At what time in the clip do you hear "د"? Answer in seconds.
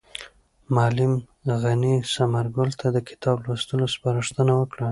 2.95-2.97